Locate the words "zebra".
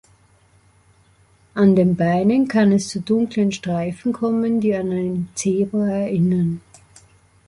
5.35-5.89